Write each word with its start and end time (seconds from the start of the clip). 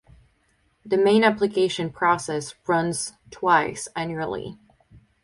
The 0.83 0.97
main 0.97 1.23
application 1.23 1.91
process 1.91 2.55
runs 2.65 3.13
twice 3.29 3.87
annually. 3.95 4.57